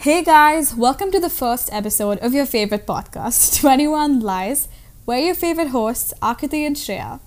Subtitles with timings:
[0.00, 4.66] Hey guys, welcome to the first episode of your favorite podcast, 21 Lies.
[5.04, 7.20] We're your favorite hosts, Aakruti and Shreya.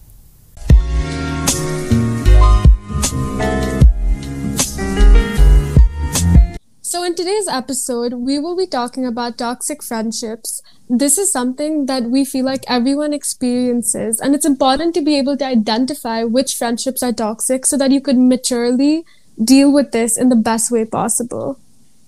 [6.81, 10.63] So, in today's episode, we will be talking about toxic friendships.
[10.89, 15.37] This is something that we feel like everyone experiences, and it's important to be able
[15.37, 19.05] to identify which friendships are toxic so that you could maturely
[19.37, 21.59] deal with this in the best way possible.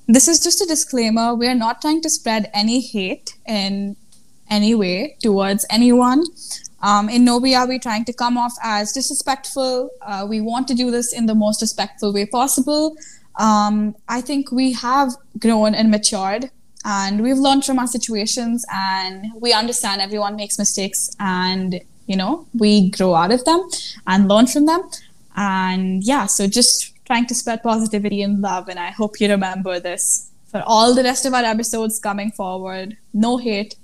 [0.08, 1.34] This is just a disclaimer.
[1.34, 3.96] We are not trying to spread any hate in
[4.50, 6.24] any way towards anyone.
[6.82, 9.89] Um, in no way are we trying to come off as disrespectful.
[10.04, 12.96] Uh, we want to do this in the most respectful way possible.
[13.39, 16.51] Um, I think we have grown and matured
[16.86, 22.48] and we've learned from our situations and we understand everyone makes mistakes and you know
[22.54, 23.68] we grow out of them
[24.06, 24.87] and learn from them
[25.36, 28.68] and yeah so just trying to spread positivity and love.
[28.68, 32.97] And I hope you remember this for all the rest of our episodes coming forward.
[33.14, 33.75] No hate.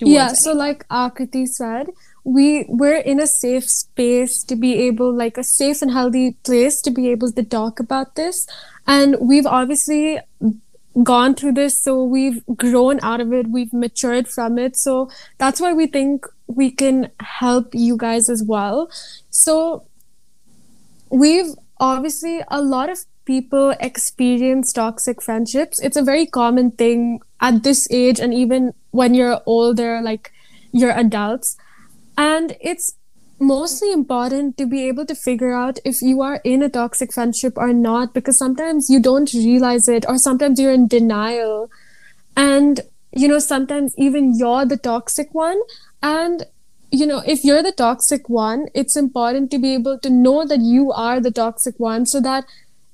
[0.00, 0.36] Yeah, anyone.
[0.36, 1.88] so like Aakruti said,
[2.28, 6.82] we we're in a safe space to be able like a safe and healthy place
[6.82, 8.46] to be able to talk about this
[8.86, 10.18] and we've obviously
[11.02, 15.60] gone through this so we've grown out of it we've matured from it so that's
[15.60, 18.90] why we think we can help you guys as well
[19.30, 19.86] so
[21.10, 25.80] we've obviously a lot of people experience toxic friendships.
[25.80, 30.32] It's a very common thing at this age and even when you're older like
[30.72, 31.56] you're adults.
[32.16, 32.96] And it's
[33.38, 37.52] mostly important to be able to figure out if you are in a toxic friendship
[37.56, 41.70] or not because sometimes you don't realize it or sometimes you're in denial.
[42.36, 42.80] And
[43.12, 45.60] you know sometimes even you're the toxic one.
[46.02, 46.46] And
[46.90, 50.60] you know, if you're the toxic one, it's important to be able to know that
[50.60, 52.44] you are the toxic one so that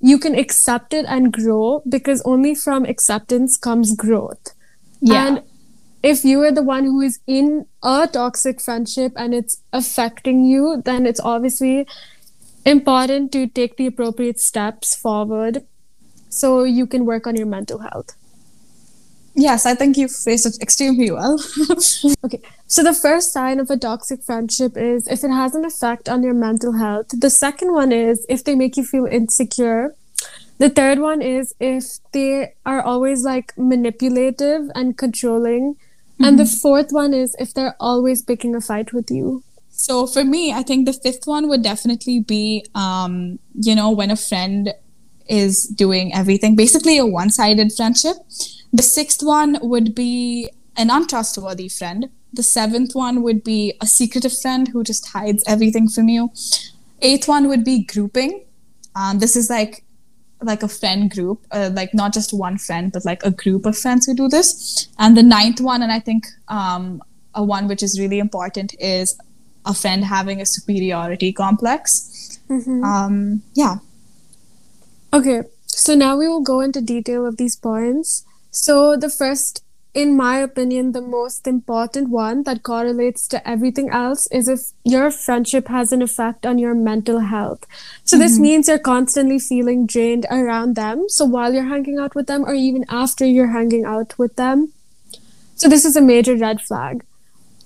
[0.01, 4.53] you can accept it and grow because only from acceptance comes growth.
[4.99, 5.27] Yeah.
[5.27, 5.43] And
[6.03, 10.81] if you are the one who is in a toxic friendship and it's affecting you,
[10.83, 11.87] then it's obviously
[12.65, 15.65] important to take the appropriate steps forward
[16.29, 18.15] so you can work on your mental health.
[19.35, 21.37] Yes, I think you phrased it extremely well.
[22.23, 26.07] okay, so the first sign of a toxic friendship is if it has an effect
[26.07, 27.07] on your mental health.
[27.09, 29.93] The second one is if they make you feel insecure.
[30.57, 35.73] The third one is if they are always like manipulative and controlling.
[35.73, 36.23] Mm-hmm.
[36.23, 36.59] And the mm-hmm.
[36.61, 39.43] fourth one is if they're always picking a fight with you.
[39.69, 44.09] So for me, I think the fifth one would definitely be, um, you know, when
[44.09, 44.73] a friend
[45.27, 48.15] is doing everything, basically a one sided friendship.
[48.75, 52.09] The sixth one would be an untrustworthy friend.
[52.33, 56.31] The seventh one would be a secretive friend who just hides everything from you.
[57.01, 58.43] Eighth one would be grouping.
[58.93, 59.85] Um, this is like
[60.41, 63.77] like a friend group, uh, like not just one friend, but like a group of
[63.77, 64.89] friends who do this.
[64.99, 67.01] And the ninth one, and I think um,
[67.33, 69.17] a one which is really important, is
[69.65, 72.41] a friend having a superiority complex.
[72.49, 72.83] Mm-hmm.
[72.83, 73.77] Um, yeah.
[75.13, 78.25] Okay, so now we will go into detail of these points.
[78.55, 84.27] So, the first, in my opinion, the most important one that correlates to everything else
[84.31, 87.65] is if your friendship has an effect on your mental health.
[88.05, 88.23] So, mm-hmm.
[88.23, 91.03] this means you're constantly feeling drained around them.
[91.09, 94.71] So, while you're hanging out with them, or even after you're hanging out with them.
[95.55, 97.03] So, this is a major red flag.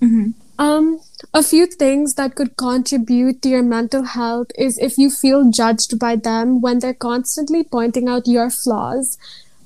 [0.02, 0.30] Mm-hmm.
[0.58, 1.00] Um,
[1.32, 6.00] a few things that could contribute to your mental health is if you feel judged
[6.00, 9.16] by them when they're constantly pointing out your flaws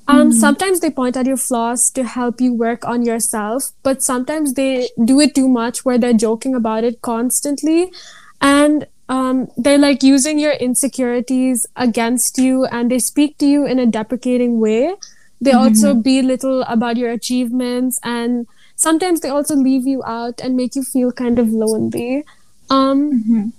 [0.07, 0.39] um, mm-hmm.
[0.39, 4.89] Sometimes they point out your flaws to help you work on yourself, but sometimes they
[5.03, 7.91] do it too much where they're joking about it constantly.
[8.39, 13.79] And um, they're like using your insecurities against you and they speak to you in
[13.79, 14.95] a deprecating way.
[15.41, 15.59] They mm-hmm.
[15.59, 20.83] also belittle about your achievements and sometimes they also leave you out and make you
[20.83, 22.23] feel kind of lonely.
[22.69, 23.49] Um, mm-hmm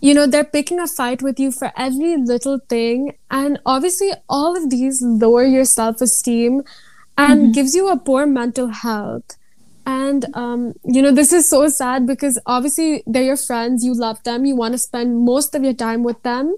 [0.00, 4.56] you know they're picking a fight with you for every little thing and obviously all
[4.56, 6.62] of these lower your self-esteem
[7.16, 7.52] and mm-hmm.
[7.52, 9.36] gives you a poor mental health
[9.86, 14.22] and um, you know this is so sad because obviously they're your friends you love
[14.22, 16.56] them you want to spend most of your time with them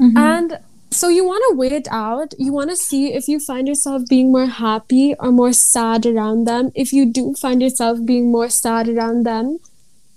[0.00, 0.16] mm-hmm.
[0.16, 0.58] and
[0.90, 4.30] so you want to wait out you want to see if you find yourself being
[4.30, 8.88] more happy or more sad around them if you do find yourself being more sad
[8.88, 9.58] around them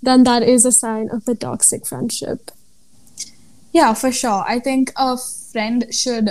[0.02, 2.50] then that is a sign of a toxic friendship
[3.72, 4.44] yeah, for sure.
[4.46, 5.16] I think a
[5.52, 6.30] friend should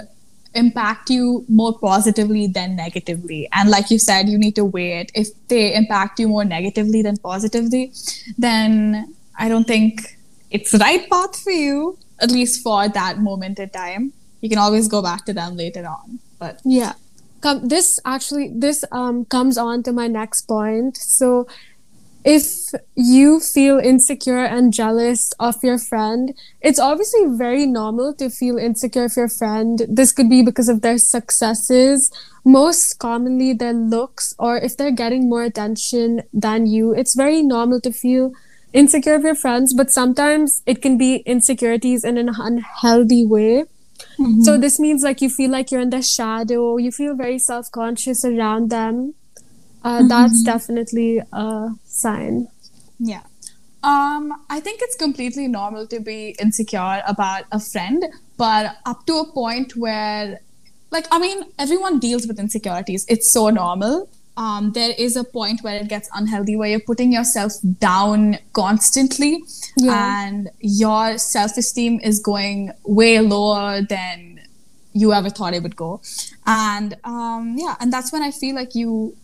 [0.54, 3.48] impact you more positively than negatively.
[3.54, 5.12] And like you said, you need to weigh it.
[5.14, 7.94] If they impact you more negatively than positively,
[8.38, 10.18] then I don't think
[10.50, 14.14] it's the right path for you, at least for that moment in time.
[14.42, 16.20] You can always go back to them later on.
[16.40, 16.94] But yeah.
[17.42, 20.98] com- this actually this um comes on to my next point.
[20.98, 21.48] So
[22.28, 28.58] if you feel insecure and jealous of your friend, it's obviously very normal to feel
[28.58, 29.84] insecure of your friend.
[29.88, 32.12] This could be because of their successes,
[32.44, 36.94] most commonly their looks, or if they're getting more attention than you.
[36.94, 38.34] It's very normal to feel
[38.74, 43.64] insecure of your friends, but sometimes it can be insecurities in an unhealthy way.
[44.20, 44.42] Mm-hmm.
[44.42, 47.72] So this means like you feel like you're in their shadow, you feel very self
[47.72, 49.14] conscious around them.
[49.82, 50.08] Uh, mm-hmm.
[50.10, 51.70] That's definitely a
[52.02, 52.48] sign.
[53.00, 53.24] Yeah.
[53.84, 58.04] Um, I think it's completely normal to be insecure about a friend,
[58.38, 60.40] but up to a point where,
[60.92, 63.06] like, I mean, everyone deals with insecurities.
[63.08, 67.12] It's so normal um, there is a point where it gets unhealthy where you're putting
[67.12, 69.44] yourself down constantly
[69.78, 70.28] yeah.
[70.28, 74.40] and your self-esteem is going way lower than
[74.94, 76.02] you ever thought it would go
[76.46, 79.16] and um, yeah and that's when i feel like you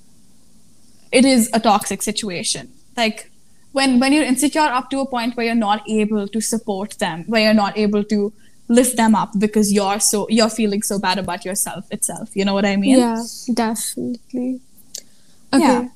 [1.20, 3.30] it is a toxic situation like
[3.72, 7.24] when when you're insecure up to a point where you're not able to support them
[7.28, 8.34] where you're not able to
[8.68, 12.54] lift them up because you're so you're feeling so bad about yourself itself you know
[12.54, 13.24] what i mean yeah
[13.54, 14.62] definitely
[15.54, 15.64] Okay.
[15.64, 15.88] Yeah.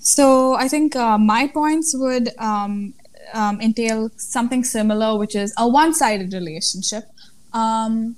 [0.00, 2.94] So I think uh, my points would um,
[3.32, 7.04] um, entail something similar, which is a one-sided relationship.
[7.52, 8.16] Um,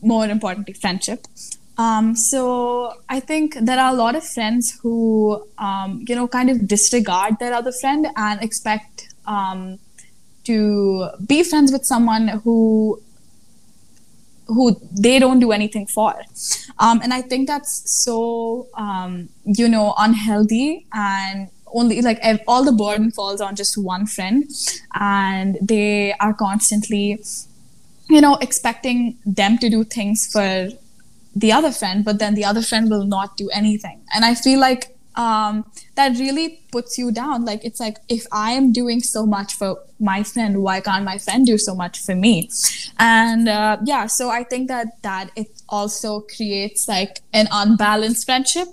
[0.00, 1.26] more importantly, friendship.
[1.76, 6.48] Um, so I think there are a lot of friends who, um, you know, kind
[6.50, 9.78] of disregard their other friend and expect um,
[10.44, 13.00] to be friends with someone who
[14.46, 16.14] who they don't do anything for.
[16.78, 22.72] Um, and i think that's so um, you know unhealthy and only like all the
[22.72, 24.44] burden falls on just one friend
[24.94, 27.20] and they are constantly
[28.08, 30.68] you know expecting them to do things for
[31.34, 34.58] the other friend but then the other friend will not do anything and i feel
[34.58, 37.44] like um, that really puts you down.
[37.44, 41.18] Like it's like if I am doing so much for my friend, why can't my
[41.18, 42.50] friend do so much for me?
[42.98, 48.68] And uh, yeah, so I think that that it also creates like an unbalanced friendship.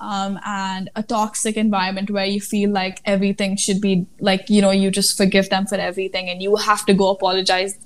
[0.00, 4.72] Um, and a toxic environment where you feel like everything should be like you know
[4.72, 7.78] you just forgive them for everything and you have to go apologize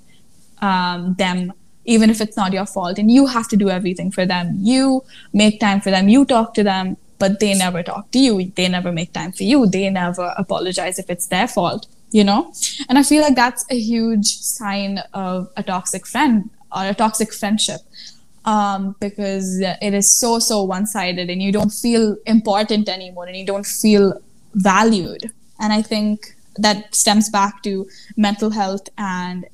[0.60, 1.52] um, them
[1.94, 5.02] even if it's not your fault and you have to do everything for them you
[5.42, 8.52] make time for them you talk to them but they never talk to you.
[8.54, 9.66] They never make time for you.
[9.66, 12.52] They never apologize if it's their fault, you know?
[12.88, 17.32] And I feel like that's a huge sign of a toxic friend or a toxic
[17.34, 17.80] friendship.
[18.44, 23.44] Um, because it is so so one-sided and you don't feel important anymore and you
[23.44, 24.22] don't feel
[24.54, 25.30] valued
[25.60, 27.86] and i think that stems back to
[28.16, 29.44] mental health and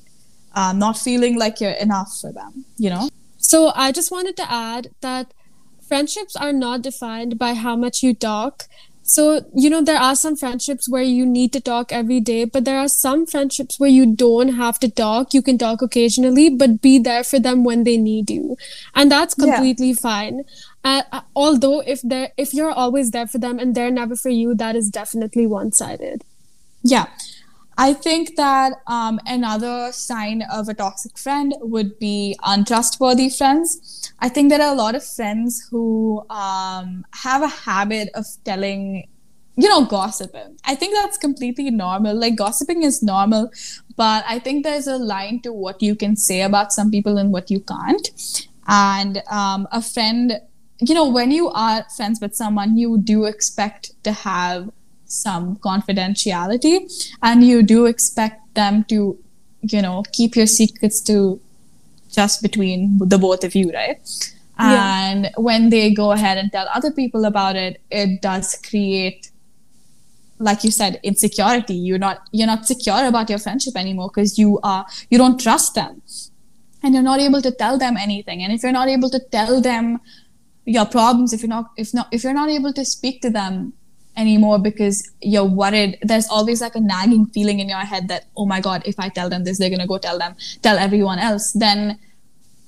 [0.54, 3.08] um, not feeling like you're enough for them you know
[3.38, 5.32] so i just wanted to add that
[5.86, 8.64] friendships are not defined by how much you talk.
[9.06, 12.64] So, you know, there are some friendships where you need to talk every day, but
[12.64, 15.34] there are some friendships where you don't have to talk.
[15.34, 18.56] You can talk occasionally, but be there for them when they need you.
[18.94, 20.02] And that's completely yeah.
[20.02, 20.44] fine.
[20.82, 24.30] Uh, uh although if they're if you're always there for them and they're never for
[24.30, 26.24] you, that is definitely one-sided.
[26.82, 27.06] Yeah.
[27.76, 34.12] I think that um, another sign of a toxic friend would be untrustworthy friends.
[34.20, 39.08] I think there are a lot of friends who um, have a habit of telling,
[39.56, 40.56] you know, gossiping.
[40.64, 42.14] I think that's completely normal.
[42.16, 43.50] Like, gossiping is normal,
[43.96, 47.32] but I think there's a line to what you can say about some people and
[47.32, 48.08] what you can't.
[48.66, 50.40] And um, a friend,
[50.80, 54.70] you know, when you are friends with someone, you do expect to have
[55.06, 56.76] some confidentiality
[57.22, 59.18] and you do expect them to
[59.62, 61.40] you know keep your secrets to
[62.10, 64.00] just between the both of you right?
[64.56, 65.10] Yeah.
[65.10, 69.30] and when they go ahead and tell other people about it it does create
[70.38, 71.74] like you said insecurity.
[71.74, 75.74] You're not you're not secure about your friendship anymore because you are you don't trust
[75.74, 76.02] them.
[76.82, 78.42] And you're not able to tell them anything.
[78.42, 80.00] And if you're not able to tell them
[80.66, 83.74] your problems if you're not if not if you're not able to speak to them
[84.16, 85.98] anymore because you're worried.
[86.02, 89.08] There's always like a nagging feeling in your head that oh my god if i
[89.08, 91.52] tell them this they're going to go tell them tell everyone else.
[91.52, 91.98] Then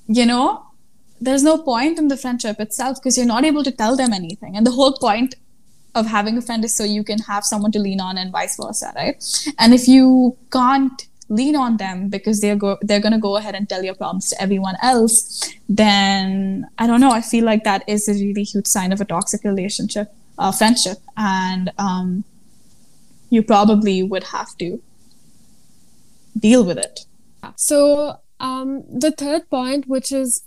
[0.07, 0.63] you know
[1.19, 4.55] there's no point in the friendship itself because you're not able to tell them anything.
[4.55, 5.35] And the whole point
[5.95, 8.57] of having a friend is so you can have someone to lean on and vice
[8.57, 9.23] versa right?
[9.57, 13.55] And if you can't lean on them because they're go they're going to go ahead
[13.55, 17.83] and tell your problems to everyone else then i don't know i feel like that
[17.87, 22.23] is a really huge sign of a toxic relationship uh, friendship, and um,
[23.29, 24.81] you probably would have to
[26.37, 27.01] deal with it.
[27.55, 30.43] So um, the third point, which is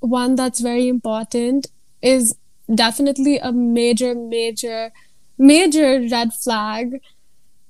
[0.00, 1.68] one that's very important
[2.02, 2.36] is
[2.74, 4.92] definitely a major, major,
[5.38, 7.00] major red flag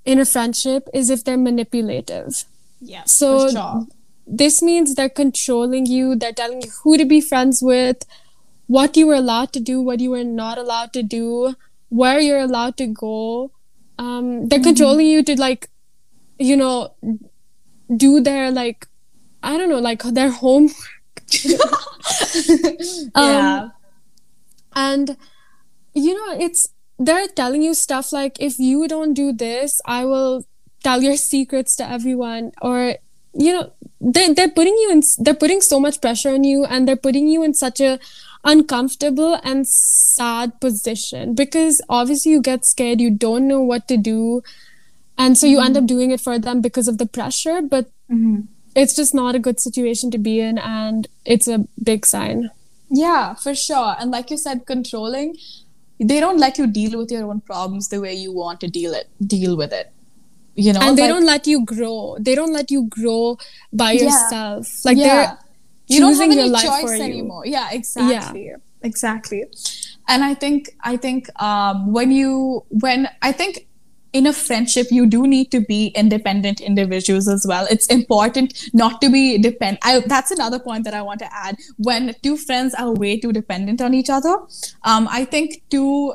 [0.05, 2.45] in a friendship is if they're manipulative.
[2.81, 3.05] Yeah.
[3.05, 3.87] So sure.
[4.27, 8.05] this means they're controlling you, they're telling you who to be friends with,
[8.71, 11.57] what you were allowed to do, what you were not allowed to do,
[11.89, 13.51] where you're allowed to go.
[13.99, 14.69] Um, they're mm-hmm.
[14.69, 15.69] controlling you to like,
[16.39, 16.95] you know,
[17.97, 18.87] do their like,
[19.43, 20.77] I don't know, like their homework.
[23.17, 23.67] yeah.
[23.67, 23.73] Um,
[24.77, 25.17] and
[25.93, 30.45] you know, it's they're telling you stuff like if you don't do this, I will
[30.85, 32.95] tell your secrets to everyone or
[33.35, 36.87] you know they they're putting you in they're putting so much pressure on you and
[36.87, 37.99] they're putting you in such a
[38.45, 44.43] uncomfortable and sad position because obviously you get scared you don't know what to do
[45.19, 45.67] and so you mm-hmm.
[45.67, 48.41] end up doing it for them because of the pressure but mm-hmm.
[48.75, 52.51] it's just not a good situation to be in and it's a big sign
[52.89, 55.37] yeah for sure and like you said controlling
[55.99, 58.95] they don't let you deal with your own problems the way you want to deal
[58.95, 59.93] it deal with it
[60.55, 63.37] you know and they like, don't let you grow they don't let you grow
[63.71, 64.05] by yeah.
[64.05, 65.05] yourself like yeah.
[65.05, 65.39] they're
[65.91, 67.47] you don't have any choice anymore.
[67.47, 68.57] Yeah exactly yeah.
[68.83, 69.45] exactly.
[70.09, 73.67] And i think i think um when you when i think
[74.13, 77.67] in a friendship you do need to be independent individuals as well.
[77.71, 81.57] It's important not to be depend I, that's another point that i want to add.
[81.77, 84.35] When two friends are way too dependent on each other
[84.85, 86.15] um, i think two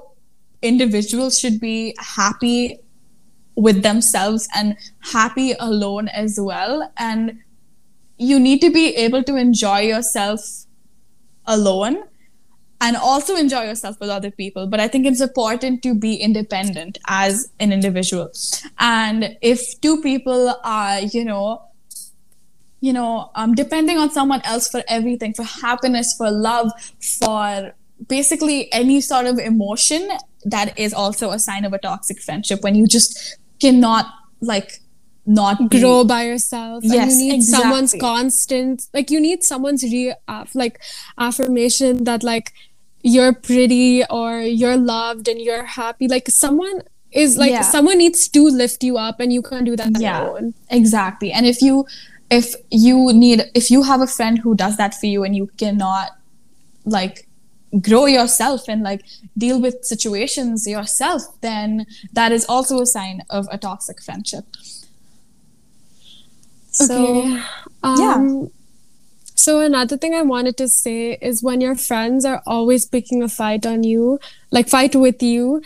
[0.62, 2.79] individuals should be happy
[3.55, 6.91] with themselves and happy alone as well.
[6.98, 7.39] And
[8.18, 10.66] you need to be able to enjoy yourself
[11.46, 12.04] alone
[12.82, 14.68] and also enjoy yourself with other people.
[14.68, 18.32] But I think it's important to be independent as an individual.
[18.80, 21.62] And if two people are, you know,
[22.82, 26.72] you know, um, depending on someone else for everything, for happiness, for love,
[27.20, 27.74] for
[28.08, 30.08] basically any sort of emotion,
[30.44, 34.06] that is also a sign of a toxic friendship when you just cannot
[34.42, 34.82] like
[35.25, 35.79] not be...
[35.79, 37.63] grow by yourself yes, and you need exactly.
[37.63, 40.79] someone's constant like you need someone's re uh, like
[41.17, 42.53] affirmation that like
[43.01, 47.62] you're pretty or you're loved and you're happy like someone is like yeah.
[47.62, 50.53] someone needs to lift you up and you can't do that yeah alone.
[50.70, 51.86] exactly and if you
[52.29, 55.48] if you need if you have a friend who does that for you and you
[55.58, 56.12] cannot
[56.86, 57.27] like
[57.82, 59.03] grow yourself and like
[59.38, 64.46] deal with situations yourself then that is also a sign of a toxic friendship
[66.75, 67.41] so, okay.
[67.84, 68.48] Um, yeah.
[69.36, 73.27] So another thing I wanted to say is when your friends are always picking a
[73.27, 75.62] fight on you, like fight with you,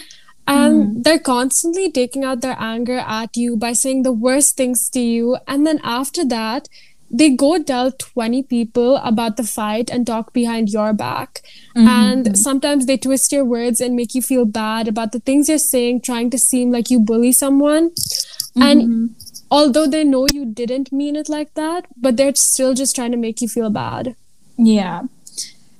[0.48, 1.04] and mm.
[1.04, 5.38] they're constantly taking out their anger at you by saying the worst things to you,
[5.48, 6.68] and then after that,
[7.12, 11.42] they go tell 20 people about the fight and talk behind your back.
[11.76, 11.88] Mm-hmm.
[11.88, 15.58] And sometimes they twist your words and make you feel bad about the things you're
[15.58, 17.90] saying, trying to seem like you bully someone.
[17.90, 18.62] Mm-hmm.
[18.62, 19.16] And
[19.52, 23.18] although they know you didn't mean it like that, but they're still just trying to
[23.18, 24.16] make you feel bad.
[24.58, 25.04] Yeah.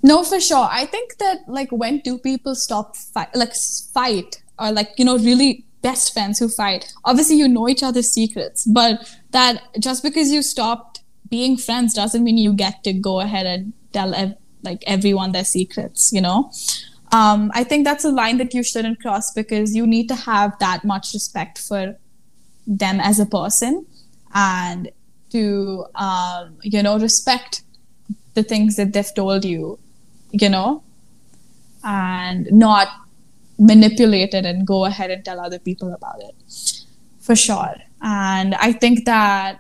[0.02, 0.68] No, for sure.
[0.72, 3.54] I think that like when do people stop fight, like
[3.94, 8.12] fight, or like you know really best friends who fight, obviously you know each other's
[8.12, 13.20] secrets, but that just because you stopped being friends doesn't mean you get to go
[13.20, 16.12] ahead and tell ev- like everyone their secrets.
[16.14, 16.52] You know.
[17.12, 20.58] Um, I think that's a line that you shouldn't cross because you need to have
[20.60, 21.98] that much respect for
[22.70, 23.86] them as a person
[24.34, 24.92] and
[25.32, 27.64] to um, you know respect
[28.36, 29.80] the things that they've told you
[30.32, 30.84] you know
[31.84, 32.88] and not
[33.58, 36.36] manipulate it and go ahead and tell other people about it
[37.20, 37.76] for sure.
[38.02, 39.60] And i think that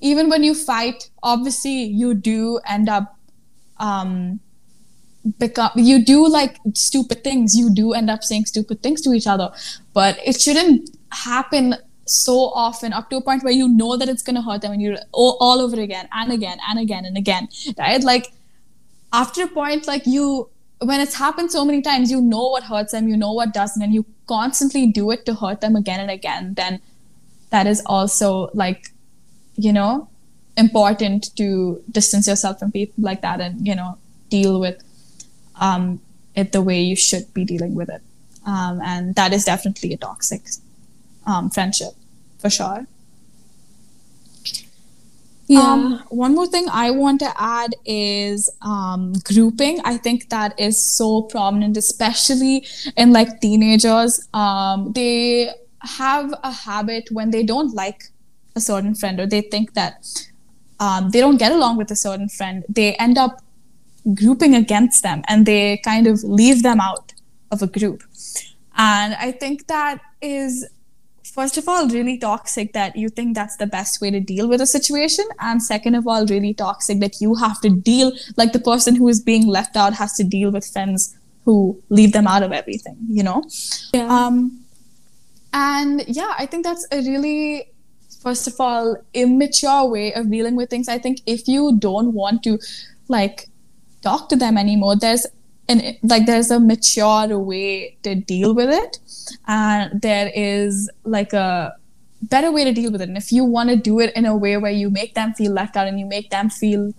[0.00, 3.16] even when you fight obviously you do end up
[3.78, 4.38] um
[5.38, 7.56] become you do like stupid things.
[7.56, 9.50] You do end up saying stupid things to each other.
[9.92, 11.74] But it shouldn't happen
[12.08, 14.72] so often up to a point where you know that it's going to hurt them
[14.72, 17.48] and you're all, over again and again and again and again
[17.78, 18.02] right?
[18.02, 18.32] Like
[19.12, 20.48] after a point like you
[20.80, 23.82] when it's happened so many times you know what hurts them you know what doesn't
[23.82, 26.80] and you constantly do it to hurt them again and again then
[27.50, 28.92] that is also like
[29.56, 30.08] you know
[30.56, 33.96] important to distance yourself from people like that and you know
[34.28, 34.82] deal with
[35.60, 36.00] um,
[36.34, 38.02] it the way you should be dealing with it.
[38.46, 40.42] Um, and that is definitely a toxic
[41.26, 41.92] um, friendship
[42.38, 42.86] for sure.
[45.48, 45.60] Yeah.
[45.60, 49.80] Um, one more thing I want to add is um, grouping.
[49.82, 52.66] I think that is so prominent, especially
[52.96, 54.28] in like teenagers.
[54.34, 58.04] Um, they have a habit when they don't like
[58.56, 60.06] a certain friend or they think that
[60.80, 63.42] um, they don't get along with a certain friend, they end up
[64.14, 67.14] grouping against them and they kind of leave them out
[67.50, 68.02] of a group.
[68.76, 70.68] And I think that is
[71.38, 74.60] first of all really toxic that you think that's the best way to deal with
[74.60, 78.64] a situation and second of all really toxic that you have to deal like the
[78.68, 81.56] person who is being left out has to deal with friends who
[81.98, 83.42] leave them out of everything you know
[83.94, 84.08] Yeah.
[84.16, 84.40] um
[85.52, 87.70] and yeah i think that's a really
[88.22, 92.42] first of all immature way of dealing with things i think if you don't want
[92.48, 92.58] to
[93.08, 93.48] like
[94.02, 95.26] talk to them anymore there's
[95.68, 98.98] an like there's a mature way to deal with it.
[99.46, 101.74] And there is like a
[102.22, 103.08] better way to deal with it.
[103.08, 105.52] And if you want to do it in a way where you make them feel
[105.52, 106.92] left out and you make them feel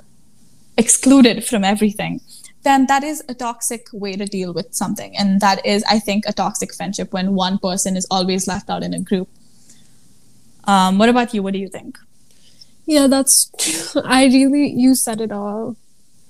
[0.77, 2.21] excluded from everything
[2.63, 5.15] then that is a toxic way to deal with something.
[5.17, 8.83] And that is i think a toxic friendship when one person is always left out
[8.83, 9.29] in a group.
[10.65, 11.41] Um, what about you?
[11.41, 11.97] What do you think?
[12.85, 13.51] Yeah, that's
[14.03, 15.77] I really you said it all.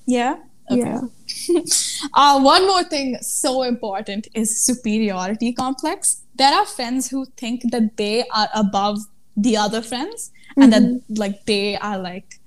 [0.05, 0.37] yeah
[0.69, 1.01] Yeah.
[2.13, 6.23] uh, one more thing so important is superiority complex.
[6.35, 8.99] There are friends who think that they are above
[9.35, 12.39] the other friends and that like they are like,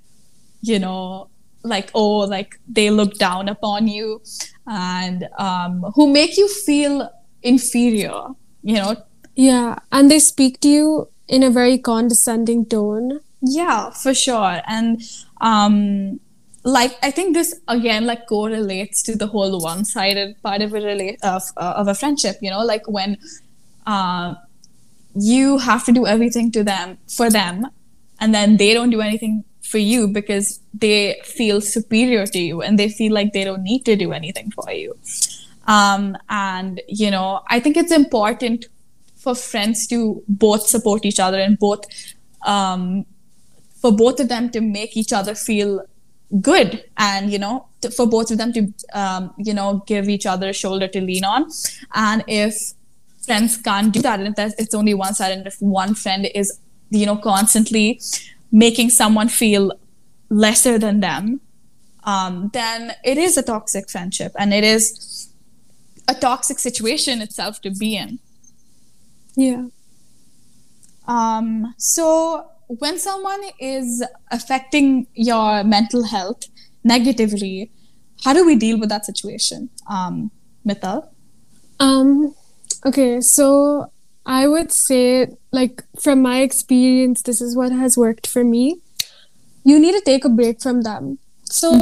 [0.60, 1.28] you know,
[1.64, 4.22] like oh, like they look down upon you
[4.66, 7.10] and um, who make you feel
[7.42, 8.28] inferior.
[8.62, 8.96] You know,
[9.34, 9.78] Yeah.
[9.90, 13.20] And they speak to you in a very condescending tone.
[13.40, 14.60] Yeah, for sure.
[14.66, 15.02] And
[15.40, 16.20] um
[16.64, 21.18] like I think this again like correlates to the whole one-sided part of a rela-
[21.22, 23.18] of uh, of a friendship, you know, like when
[23.86, 24.34] uh
[25.14, 27.66] you have to do everything to them for them
[28.20, 32.78] and then they don't do anything for you because they feel superior to you and
[32.78, 34.96] they feel like they don't need to do anything for you.
[35.66, 38.66] Um and you know, I think it's important
[39.16, 41.84] for friends to both support each other and both
[42.46, 43.04] um
[43.80, 45.84] for both of them to make each other feel
[46.40, 50.24] good and you know to, for both of them to um, you know give each
[50.26, 51.50] other a shoulder to lean on
[51.94, 52.72] and if
[53.26, 56.58] friends can't do that and if it's only one side and if one friend is
[56.90, 58.00] you know constantly
[58.50, 59.72] making someone feel
[60.30, 61.40] lesser than them
[62.04, 65.28] um, then it is a toxic friendship and it is
[66.08, 68.18] a toxic situation itself to be in
[69.36, 69.66] Yeah.
[71.06, 76.44] um, so when someone is affecting your mental health
[76.84, 77.70] negatively,
[78.24, 79.70] how do we deal with that situation?
[79.88, 80.30] Um,
[80.64, 81.12] Mithal?
[81.80, 82.34] Um
[82.86, 83.90] okay, so
[84.24, 88.80] I would say like from my experience this is what has worked for me.
[89.64, 91.18] You need to take a break from them.
[91.44, 91.72] So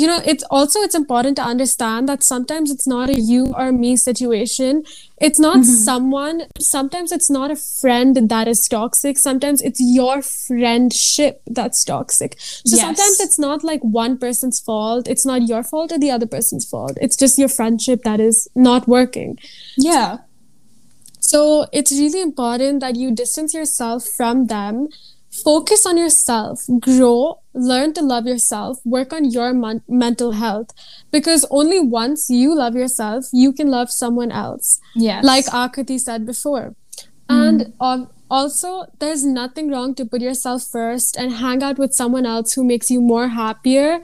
[0.00, 3.72] you know it's also it's important to understand that sometimes it's not a you or
[3.72, 4.84] me situation.
[5.18, 5.70] It's not mm-hmm.
[5.88, 9.18] someone sometimes it's not a friend that is toxic.
[9.18, 12.36] Sometimes it's your friendship that's toxic.
[12.38, 12.80] So Yes.
[12.80, 15.08] sometimes it's not like one person's fault.
[15.08, 16.98] It's not your fault or the other person's fault.
[17.00, 19.38] It's just your friendship that is not working.
[19.76, 20.18] Yeah.
[21.20, 24.88] so it's really important that you distance yourself from them
[25.44, 26.64] focus on yourself.
[26.80, 27.40] Grow.
[27.54, 28.78] Learn to love yourself.
[28.84, 30.70] Work on your mon- mental health.
[31.10, 34.80] Because only once you love yourself you can love someone else.
[34.94, 35.24] Yes.
[35.24, 36.74] like Aakruti said before.
[37.28, 42.26] And um, also, there's nothing wrong to put yourself first and hang out with someone
[42.26, 44.00] else who makes you more happier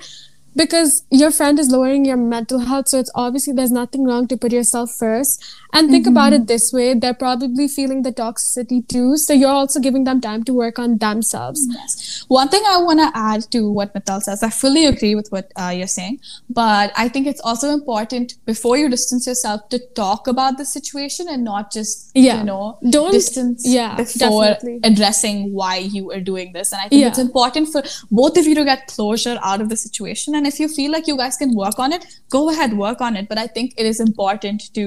[0.54, 2.88] because your friend is lowering your mental health.
[2.88, 5.42] So it's obviously there's nothing wrong to put yourself first.
[5.74, 9.16] And think about it this way they're probably feeling the toxicity too.
[9.16, 11.66] So you're also giving them time to work on themselves.
[11.70, 12.24] Yes.
[12.28, 15.50] One thing I want to add to what Mithal says, I fully agree with what
[15.56, 20.26] uh, you're saying, but I think it's also important before you distance yourself to talk
[20.26, 22.40] about the situation and not just, Yeah.
[22.40, 24.80] you know, Don't- distance yeah, before definitely.
[24.84, 26.72] addressing why you are doing this.
[26.72, 27.08] And I think Yeah.
[27.08, 30.34] it's important for both of you to get closure out of the situation.
[30.42, 32.04] And if you feel like you guys can work on it,
[32.36, 33.28] go ahead, work on it.
[33.32, 34.86] But I think it is important to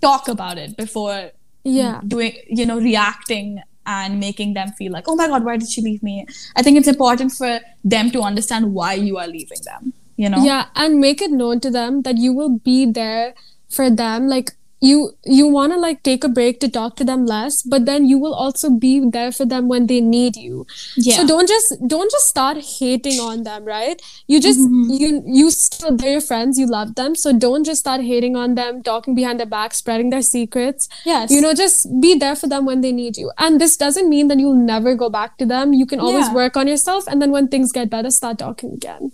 [0.00, 1.18] talk about it before
[1.64, 2.00] Yeah.
[2.12, 3.48] doing you know reacting
[3.94, 6.14] and making them feel like oh my god why did she leave me
[6.60, 7.50] i think it's important for
[7.94, 11.60] them to understand why you are leaving them you know Yeah, and make it known
[11.66, 13.34] to them that you will be there
[13.76, 14.28] for them.
[14.34, 17.84] Like you you want to like take a break to talk to them less, but
[17.84, 20.66] then you will also be there for them when they need you.
[20.96, 21.16] Yeah.
[21.16, 24.00] So don't just don't just start hating on them, right?
[24.26, 24.90] You just mm-hmm.
[24.90, 27.14] you you still they're your friends, you love them.
[27.14, 30.88] So don't just start hating on them, talking behind their back, spreading their secrets.
[31.04, 31.30] Yes.
[31.30, 33.30] You know, just be there for them when they need you.
[33.38, 35.74] And this doesn't mean that you'll never go back to them.
[35.74, 36.34] You can always Yeah.
[36.34, 39.12] work on yourself and then when things get better, start talking again.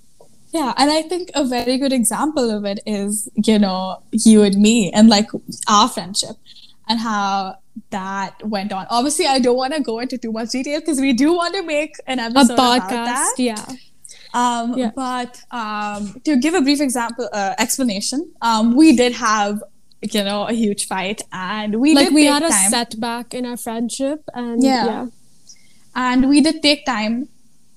[0.57, 3.79] Yeah, and I think a very good example of it is, you know,
[4.29, 5.29] you and me and like
[5.69, 6.37] our friendship
[6.89, 7.59] and how
[7.91, 8.87] that went on.
[8.99, 11.63] Obviously, I don't want to go into too much detail because we do want to
[11.63, 13.35] make an A episode about podcast, that.
[13.51, 13.65] yeah.
[14.43, 14.91] Um, Yeah.
[14.95, 19.63] But um, to give a brief example, uh, explanation, um, we did have,
[20.15, 23.45] you know, a huge fight, and we like did we had a time, setback in
[23.47, 24.85] our friendship, and Yeah.
[24.91, 25.07] yeah,
[25.95, 27.29] and we did take time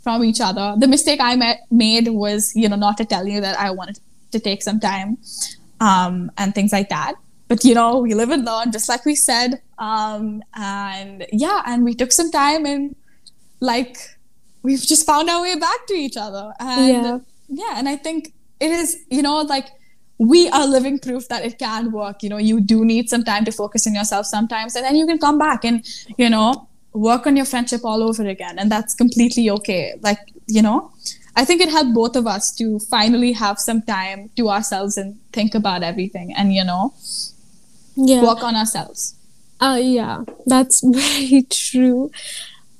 [0.04, 0.76] from each other.
[0.78, 4.00] The mistake I ma- made was, you know, not to tell you that I wanted
[4.32, 5.18] to take some time,
[5.82, 7.16] um, and things like that.
[7.48, 9.62] But you know, we live and learn, just like we said.
[9.80, 12.96] Um, and yeah, and we took some time, and
[13.60, 13.98] like
[14.62, 16.54] we've just found our way back to each other.
[16.60, 17.20] And Yeah.
[17.48, 19.68] yeah, and I think it is, you know, like
[20.20, 22.22] we are living proof that it can work.
[22.24, 25.08] You know, you do need some time to focus on yourself sometimes, and then you
[25.08, 25.84] can come back and,
[26.18, 28.58] you know, work on your friendship all over again.
[28.60, 29.96] And that's completely okay.
[30.02, 30.92] Like, you know,
[31.36, 35.18] I think it helped both of us to finally have some time to ourselves and
[35.32, 36.94] think about everything and, you know,
[37.96, 38.24] yeah.
[38.24, 39.16] work on ourselves.
[39.60, 42.12] Uh, yeah, that's very true.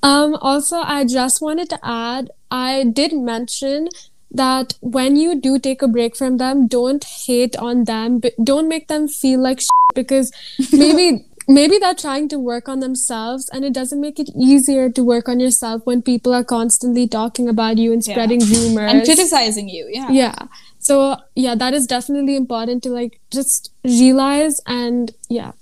[0.02, 3.88] Um, also, I just wanted to add, I did mention
[4.30, 8.68] that when you do take a break from them, don't hate on them, but don't
[8.68, 10.32] make them feel like shit because
[10.72, 15.02] maybe maybe they're trying to work on themselves and it doesn't make it easier to
[15.12, 18.14] work on yourself when people are constantly talking about you and Yeah.
[18.14, 19.88] spreading rumors And criticizing you.
[19.92, 20.10] Yeah.
[20.10, 20.36] yeah
[20.78, 25.52] so yeah that is definitely important to like just realize and yeah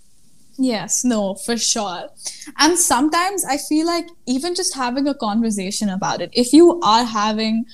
[0.61, 2.09] Yes, no, for sure.
[2.59, 7.05] And sometimes I feel like even just having a conversation about it, if you are
[7.05, 7.65] having,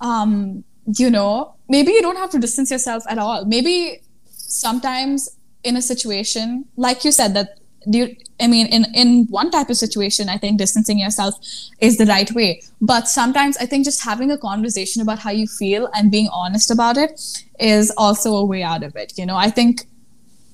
[0.00, 0.64] um,
[0.96, 3.44] you know, maybe you don't have to distance yourself at all.
[3.44, 5.28] Maybe sometimes
[5.64, 7.58] in a situation, like you said, that
[7.90, 11.34] do you, I mean, in, in one type of situation, I think distancing yourself
[11.80, 12.62] is the right way.
[12.80, 16.70] But sometimes I think just having a conversation about how you feel and being honest
[16.70, 17.20] about it
[17.58, 19.14] is also a way out of it.
[19.16, 19.82] You know, I think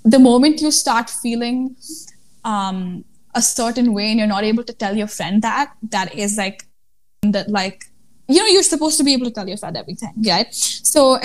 [0.04, 1.76] the moment you start feeling
[2.44, 6.38] um, a certain way and you're not able to tell your friend that, that is
[6.38, 6.64] like
[7.22, 7.84] that, like
[8.28, 10.52] you know, you're supposed to be able to tell your friend everything, right?
[10.54, 11.18] So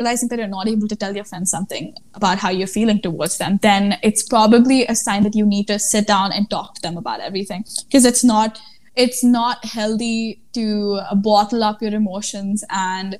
[0.00, 3.38] realizing that you're not able to tell your friends something about how you're feeling towards
[3.38, 6.82] them, then it's probably a sign that you need to sit down and talk to
[6.82, 7.64] them about everything.
[7.86, 8.60] Because it's not
[8.96, 13.18] it's not healthy to bottle up your emotions and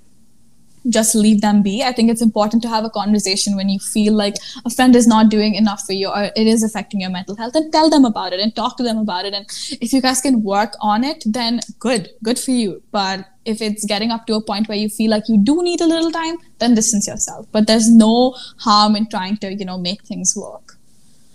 [0.88, 1.82] just leave them be.
[1.82, 5.06] I think it's important to have a conversation when you feel like a friend is
[5.06, 8.04] not doing enough for you or it is affecting your mental health and tell them
[8.04, 9.34] about it and talk to them about it.
[9.34, 9.46] And
[9.80, 12.82] if you guys can work on it, then good, good for you.
[12.90, 15.80] But if it's getting up to a point where you feel like you do need
[15.80, 17.46] a little time, then distance yourself.
[17.52, 20.76] But there's no harm in trying to, you know, make things work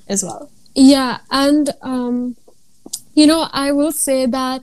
[0.08, 0.50] as well.
[0.76, 2.36] Yeah, and um,
[3.14, 4.62] you know, I will say that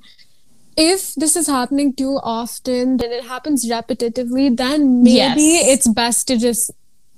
[0.76, 5.68] if this is happening too often, then it happens repetitively, then maybe Yes.
[5.68, 6.70] it's best to just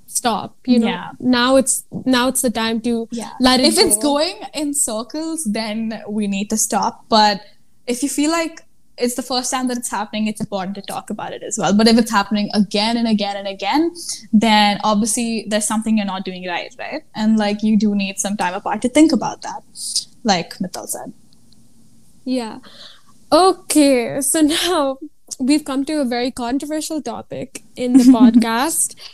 [0.07, 0.55] stop.
[0.65, 1.11] You know, Yeah.
[1.19, 3.07] now it's now it's the time to
[3.39, 7.05] let it if it's going in circles, then we need to stop.
[7.09, 7.41] But
[7.87, 8.61] if you feel like
[8.97, 11.73] it's the first time that it's happening, it's important to talk about it as well.
[11.73, 13.93] But if it's happening again and again and again,
[14.31, 17.03] then obviously there's something you're not doing right, right?
[17.13, 19.63] And like you do need some time apart to think about that,
[20.23, 21.11] like Mithal said.
[22.23, 22.59] Yeah.
[23.31, 24.97] Okay, so now
[25.39, 28.95] we've come to a very controversial topic in the podcast.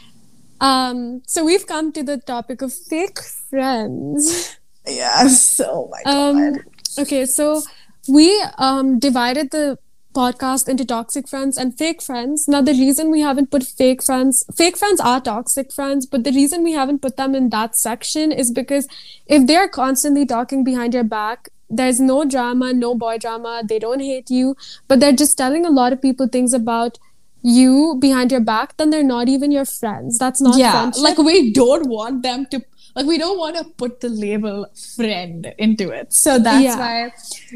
[0.62, 3.20] Um, so we've come to the topic of fake
[3.50, 4.60] friends.
[4.86, 5.60] Yes.
[5.60, 6.58] Oh my Um,
[7.00, 7.64] okay, so
[8.08, 9.80] we um, divided the
[10.14, 12.48] podcast into toxic friends and fake friends.
[12.48, 16.32] Now, the reason we haven't put fake friends, fake friends are toxic friends, but the
[16.32, 18.88] reason we haven't put them in that section is because
[19.26, 24.00] if they're constantly talking behind your back, there's no drama, no boy drama, they don't
[24.02, 24.56] hate you,
[24.88, 27.00] but they're just telling a lot of people things about
[27.44, 30.18] you behind your back, then they're not even your friends.
[30.18, 31.04] That's not yeah, friendship.
[31.04, 32.62] like we don't want them to
[32.96, 36.14] like we don't want to put the label friend into it.
[36.14, 36.78] So that's Yeah.
[36.78, 37.14] why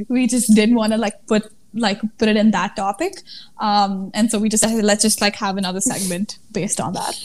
[0.08, 3.21] we just didn't want to like put like put it in that topic.
[3.60, 7.15] Um and so we just let's just like have another segment based on that.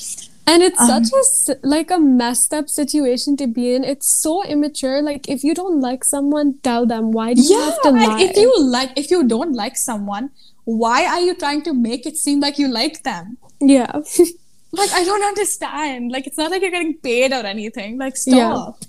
[0.47, 3.85] And it's Um, such a like a messed up situation to be in.
[3.85, 5.01] It's so immature.
[5.03, 7.13] Like if you don't like someone, tell them.
[7.13, 8.25] Why do you Yeah, have to lie?
[8.25, 10.31] if you like if you don't like someone,
[10.65, 13.39] why are you trying to make it seem like you like them?
[13.61, 13.93] yeah,
[14.73, 16.13] Like I don't understand.
[16.13, 17.99] Like it's not like you're getting paid or anything.
[17.99, 18.61] Like Yeah.
[18.61, 18.85] stop.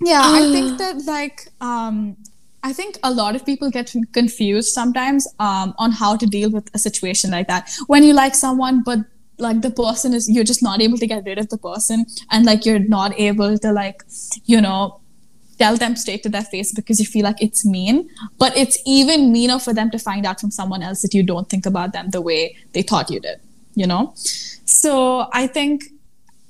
[0.00, 2.16] Yeah, I think that like um
[2.62, 6.68] I think a lot of people get confused sometimes um on how to deal with
[6.74, 7.70] a situation like that.
[7.86, 9.00] When you like someone but
[9.38, 12.44] like the person is you're just not able to get rid of the person and
[12.44, 14.02] like you're not able to like
[14.44, 15.00] you know
[15.58, 18.08] tell them straight to their face because you feel like it's mean.
[18.38, 21.48] But it's even meaner for them to find out from someone else that you don't
[21.48, 23.40] think about them the way they thought you did
[23.78, 24.12] you know?
[24.64, 25.84] So i think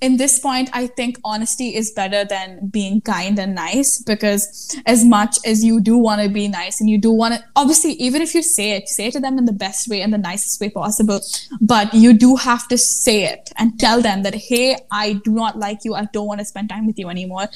[0.01, 5.05] in this point, I think honesty is better than being kind and nice because as
[5.05, 8.23] much as you do want to be nice and you do want to, obviously, even
[8.23, 10.61] if you say it, say it to them in the best way and the nicest
[10.61, 11.21] way possible,
[11.61, 15.59] but you do have to say it and tell them that, hey, I do not
[15.59, 15.95] like you.
[15.95, 17.49] I don't want to spend time with you anymore.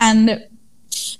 [0.00, 0.44] And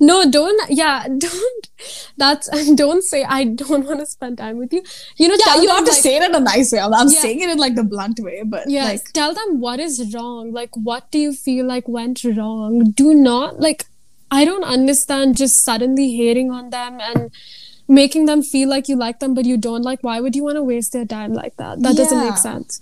[0.00, 1.68] no don't yeah don't
[2.16, 4.82] that's don't say i don't want to spend time with you.
[5.16, 6.80] You know yeah you have to say it in a nice way.
[6.80, 7.20] I'm, I'm yeah.
[7.20, 10.52] saying it in like the blunt way but yeah like tell them what is wrong
[10.52, 12.90] like what do you feel like went wrong?
[12.90, 13.87] Do not like
[14.30, 17.30] i don't understand just suddenly hating on them and
[17.88, 20.56] making them feel like you like them but you don't like why would you want
[20.56, 21.80] to waste their time like that?
[21.82, 22.04] That yeah.
[22.04, 22.80] doesn't make sense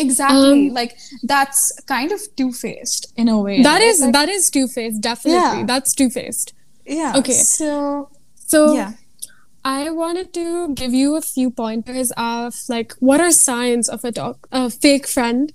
[0.00, 0.68] Exactly.
[0.68, 3.62] Um, like that's kind of two faced in a way.
[3.62, 3.82] That right?
[3.82, 5.00] is like, that is two faced.
[5.00, 5.64] Definitely, yeah.
[5.66, 6.52] that's two faced.
[6.86, 7.14] Yeah.
[7.16, 7.32] Okay.
[7.32, 8.92] So so yeah.
[9.64, 14.10] I wanted to give you a few pointers of like what are signs of a
[14.10, 15.52] dog a fake friend.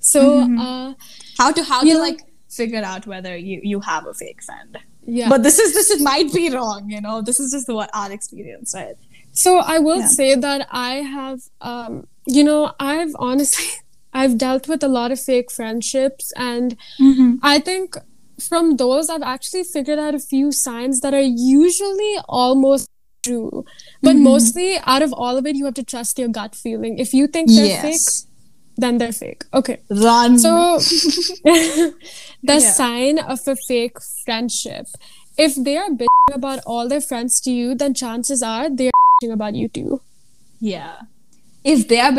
[0.00, 0.58] So mm-hmm.
[0.58, 0.94] uh,
[1.38, 4.78] how to how to know, like figure out whether you you have a fake friend.
[5.06, 5.28] Yeah.
[5.28, 6.90] But this is this is, might be wrong.
[6.90, 8.96] You know, this is just what our experience, right?
[9.36, 10.06] So I will yeah.
[10.08, 13.66] say that I have, um, you know, I've honestly,
[14.16, 17.34] I've dealt with a lot of fake friendships, and mm-hmm.
[17.42, 17.96] I think
[18.40, 22.88] from those I've actually figured out a few signs that are usually almost
[23.22, 23.66] true,
[24.02, 24.24] but mm-hmm.
[24.24, 26.98] mostly out of all of it, you have to trust your gut feeling.
[26.98, 27.82] If you think they're yes.
[27.82, 28.32] fake,
[28.78, 29.44] then they're fake.
[29.52, 29.80] Okay.
[29.90, 30.38] Run.
[30.38, 30.78] So
[31.44, 31.94] the
[32.42, 32.58] yeah.
[32.58, 34.86] sign of a fake friendship.
[35.36, 38.92] If they are bitching about all their friends to you, then chances are they're
[39.30, 40.00] about you too.
[40.60, 41.02] Yeah.
[41.64, 42.16] If they are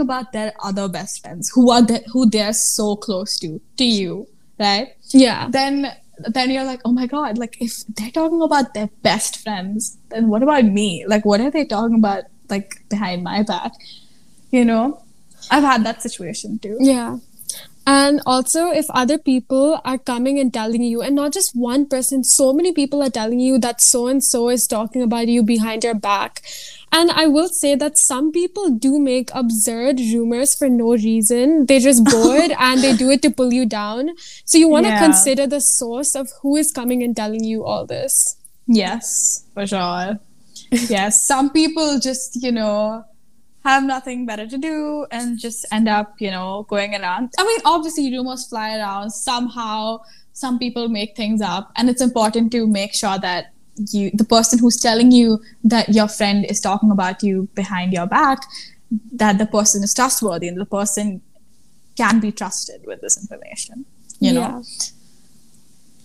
[0.00, 4.26] about their other best friends who are the, who they're so close to to you,
[4.58, 4.88] right?
[5.10, 5.48] Yeah.
[5.50, 9.96] Then then you're like, oh my god, like if they're talking about their best friends,
[10.10, 11.04] then what about me?
[11.06, 13.72] Like what are they talking about like behind my back?
[14.50, 15.00] You know?
[15.50, 16.76] I've had that situation too.
[16.80, 17.18] Yeah.
[17.86, 22.24] And also, if other people are coming and telling you, and not just one person,
[22.24, 25.84] so many people are telling you that so and so is talking about you behind
[25.84, 26.40] your back.
[26.92, 31.66] And I will say that some people do make absurd rumors for no reason.
[31.66, 34.10] They're just bored and they do it to pull you down.
[34.44, 35.02] So you want to yeah.
[35.02, 38.36] consider the source of who is coming and telling you all this.
[38.66, 40.18] Yes, for sure.
[40.70, 43.04] yes, some people just, you know,
[43.64, 47.32] have nothing better to do and just end up, you know, going around.
[47.38, 49.10] I mean, obviously, rumors fly around.
[49.10, 50.00] Somehow,
[50.32, 53.52] some people make things up, and it's important to make sure that
[53.90, 58.06] you, the person who's telling you that your friend is talking about you behind your
[58.06, 58.38] back,
[59.12, 61.22] that the person is trustworthy and the person
[61.96, 63.86] can be trusted with this information.
[64.20, 64.62] You know.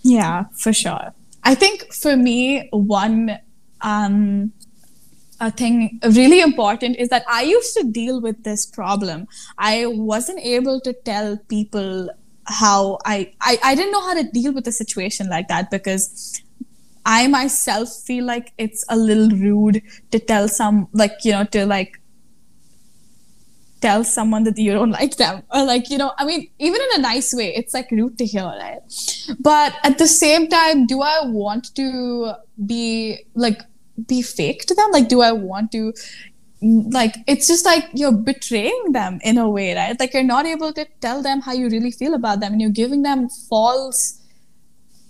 [0.02, 1.12] Yeah, yeah for sure.
[1.44, 3.38] I think for me, one
[3.82, 4.52] um,
[5.40, 9.26] a thing really important is that I used to deal with this problem.
[9.58, 12.10] I wasn't able to tell people
[12.44, 16.42] how I, I I didn't know how to deal with a situation like that because
[17.06, 21.64] I myself feel like it's a little rude to tell some like you know to
[21.64, 22.00] like
[23.80, 27.00] tell someone that you don't like them or like you know i mean even in
[27.00, 28.80] a nice way it's like rude to hear right
[29.40, 32.32] but at the same time do i want to
[32.66, 33.62] be like
[34.06, 34.90] be fake to them?
[34.92, 35.92] Like do i want to
[36.62, 39.98] like it's just like you're betraying them in a way right?
[39.98, 42.70] Like you're not able to tell them how you really feel about them and you're
[42.70, 44.20] giving them false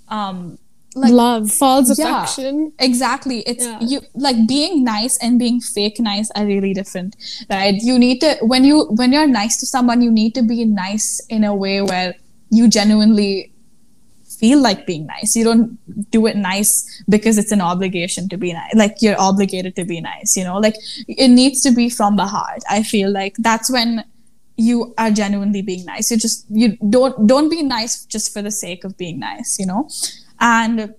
[0.08, 0.58] um
[0.94, 1.50] like love.
[1.52, 2.72] False yeah, affection.
[2.78, 3.40] exactly.
[3.40, 3.78] It's yeah.
[3.80, 7.16] you like being nice and being fake nice are really different
[7.48, 7.74] right?
[7.74, 11.20] You need to when you when you're nice to someone you need to be nice
[11.28, 12.14] in a way where
[12.50, 13.52] you genuinely
[14.40, 15.36] feel like being nice.
[15.36, 18.74] You don't do it nice because it's an obligation to be nice.
[18.74, 20.58] Like you're obligated to be nice, you know?
[20.58, 20.76] Like
[21.06, 22.62] it needs to be from the heart.
[22.68, 24.04] I feel like that's when
[24.56, 26.10] you are genuinely being nice.
[26.10, 29.66] You just you don't don't be nice just for the sake of being nice, you
[29.66, 29.88] know?
[30.40, 30.94] And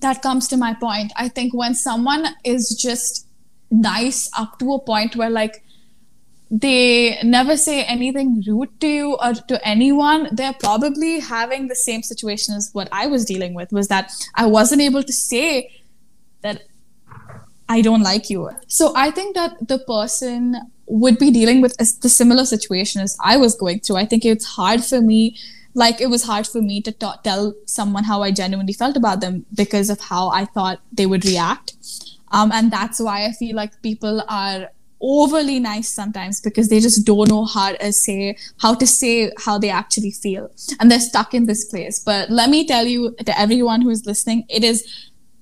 [0.00, 1.12] that comes to my point.
[1.16, 3.26] I think when someone is just
[3.70, 5.62] nice up to a point where like
[6.50, 10.28] they never say anything rude to you or to anyone.
[10.32, 14.46] They're probably having the same situation as what i was dealing with was that i
[14.46, 15.70] wasn't able to say
[16.42, 16.62] that
[17.68, 18.50] i don't like you.
[18.68, 20.56] So i think that the person
[20.86, 23.96] would be dealing with a, the similar situation as i was going through.
[23.96, 25.36] I think it's hard for me
[25.74, 29.20] like it was hard for me to t- tell someone how i genuinely felt about
[29.20, 31.74] them because of how i thought they would react.
[32.32, 34.70] Um, and that's why i feel like people are
[35.14, 39.56] overly nice sometimes because they just don't know how to say how to say how
[39.64, 43.38] they actually feel and they're stuck in this place but let me tell you to
[43.38, 44.84] everyone who is listening it is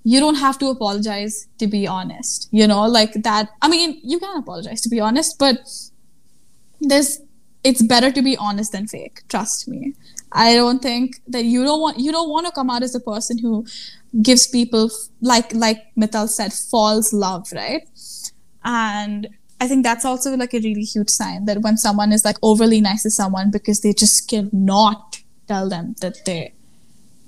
[0.04, 4.18] you don't have to apologize to be honest you know like that i mean you
[4.18, 5.56] can apologize to be honest but
[6.80, 7.20] there's
[7.64, 9.22] it's better to be honest than fake.
[9.28, 9.94] Trust me.
[10.30, 13.00] I don't think that you don't want you don't want to come out as a
[13.00, 13.64] person who
[14.22, 17.88] gives people like like Mittal said false love, right?
[18.64, 19.28] And
[19.60, 22.80] I think that's also like a really huge sign that when someone is like overly
[22.80, 26.52] nice to someone because they just cannot tell them that they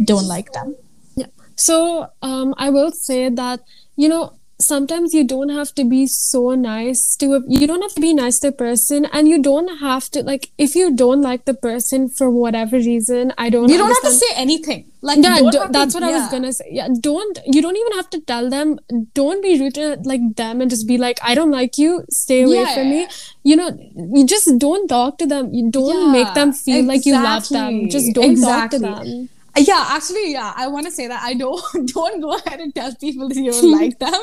[0.05, 0.77] don't like them.
[1.15, 1.27] Yeah.
[1.55, 3.61] So um, I will say that
[3.97, 7.95] you know sometimes you don't have to be so nice to a, you don't have
[7.95, 11.21] to be nice to a person and you don't have to like if you don't
[11.21, 14.13] like the person for whatever reason i don't you don't understand.
[14.15, 16.17] have to say anything like yeah do, that's to, what yeah.
[16.17, 18.79] i was gonna say yeah don't you don't even have to tell them
[19.13, 22.43] don't be rude to like them and just be like i don't like you stay
[22.43, 22.75] away yeah.
[22.75, 23.07] from me
[23.43, 26.97] you know you just don't talk to them you don't yeah, make them feel exactly.
[26.97, 28.79] like you love them just don't exactly.
[28.79, 31.63] talk to them yeah actually yeah i want to say that i don't
[31.95, 34.23] don't go ahead and tell people that you don't like them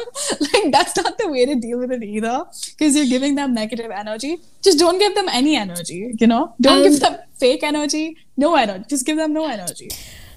[0.53, 3.91] like that's not the way to deal with it either because you're giving them negative
[3.91, 8.17] energy just don't give them any energy you know don't um, give them fake energy
[8.37, 9.89] no energy just give them no energy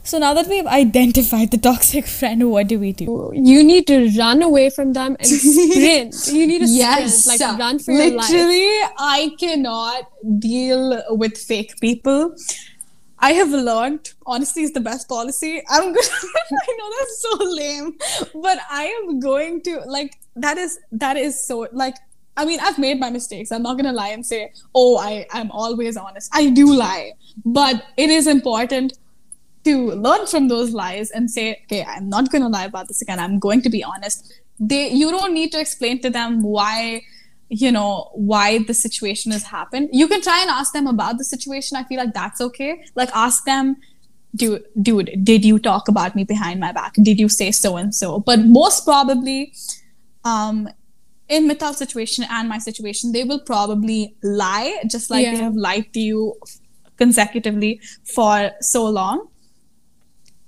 [0.07, 3.33] so now that we've identified the toxic friend, what do we do?
[3.35, 6.15] You need to run away from them and sprint.
[6.33, 8.31] you need to yes, sprint, like run for Literally, your life.
[8.31, 10.05] Literally, I cannot
[10.39, 12.37] deal with fake people.
[13.18, 15.62] I have learned honesty is the best policy.
[15.68, 16.05] I'm good.
[16.52, 17.98] I know that's so lame,
[18.35, 21.96] but I am going to like that is that is so like
[22.37, 23.50] I mean I've made my mistakes.
[23.52, 26.31] I'm not gonna lie and say, oh, I I'm always honest.
[26.35, 27.12] I do lie,
[27.44, 28.98] but it is important
[29.64, 33.18] to learn from those lies and say, okay, I'm not gonna lie about this again.
[33.18, 34.33] I'm going to be honest.
[34.61, 37.02] They you don't need to explain to them why
[37.49, 39.91] you know why the situation has happened.
[39.93, 41.77] You can try and ask them about the situation.
[41.77, 42.85] I feel like that's okay.
[42.95, 43.77] Like ask them
[44.35, 46.95] dude dude did you talk about me behind my back?
[46.95, 49.53] Did you say so and so but most probably
[50.25, 50.69] um
[51.29, 55.33] in Mittal's situation and my situation, they will probably lie, just like yeah.
[55.35, 56.35] they have lied to you
[56.97, 59.29] consecutively for so long.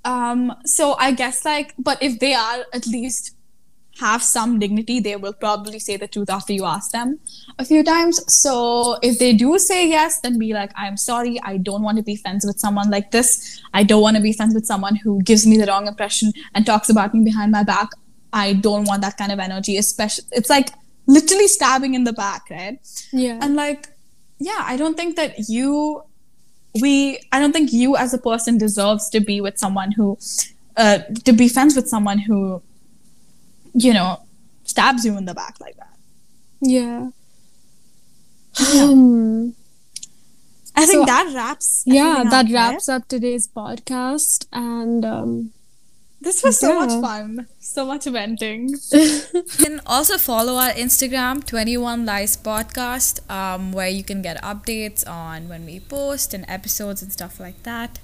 [0.05, 3.35] Um, so I guess like, but if they are at least
[4.01, 7.19] have some dignity, they will probably say the truth after you ask them
[7.59, 8.21] a few times.
[8.33, 12.03] So if they do say yes, then be like, I'm sorry, I don't want to
[12.03, 13.61] be friends with someone like this.
[13.75, 16.65] I don't want to be friends with someone who gives me the wrong impression and
[16.65, 17.89] talks about me behind my back.
[18.33, 20.69] I don't want that kind of energy, especially it's like
[21.07, 22.79] literally stabbing in the back, right?
[23.13, 23.39] Yeah.
[23.41, 23.89] And like,
[24.39, 26.03] yeah, I don't think that you
[26.81, 30.19] we I don't think you as a person deserves to be with someone who
[30.77, 32.63] uh, to be friends with someone who
[33.79, 34.21] you know,
[34.65, 35.97] stabs you in the back like that.
[36.61, 37.11] Yeah.
[38.75, 39.55] Um,
[40.75, 41.83] I think so, that wraps.
[41.87, 45.53] Yeah, that wraps up today's podcast, and um,
[46.21, 46.87] this was so yeah.
[46.87, 47.47] much fun.
[47.59, 48.69] So much venting.
[48.93, 55.09] you can also follow our Instagram, 21 Lies Podcast, um, where you can get updates
[55.09, 57.99] on when we post and episodes and stuff like that.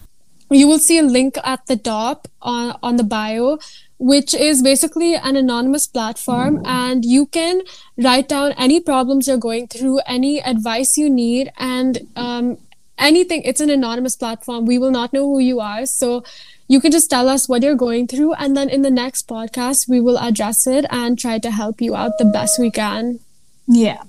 [0.51, 3.59] You will see a link at the top on, on the bio
[4.05, 7.62] which is basically an anonymous platform and you can
[7.97, 12.59] write down any problems you're going through any advice you need and um,
[12.99, 13.40] anything.
[13.45, 14.67] It's an anonymous platform.
[14.67, 16.23] We will not know who you are so
[16.69, 19.88] you can just tell us what you're going through and then in the next podcast
[19.88, 23.21] we will address it and try to help you out the best we can.
[23.67, 24.03] Yeah.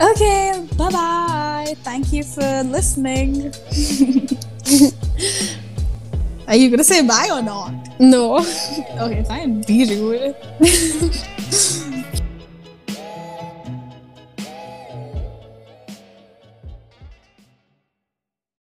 [0.00, 3.54] Okay bye bye thank you for listening.
[6.48, 7.85] Are you gonna say bye or not?
[7.98, 8.38] No.
[9.00, 9.60] Okay, fine.
[9.62, 10.34] Be rude.